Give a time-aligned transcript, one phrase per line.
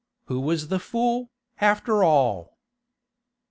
[0.25, 1.29] Who was the fool,
[1.59, 2.57] after all?